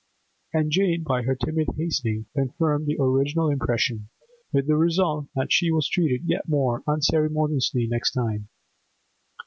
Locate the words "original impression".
2.99-4.09